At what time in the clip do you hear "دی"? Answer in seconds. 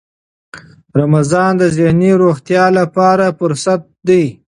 4.07-4.23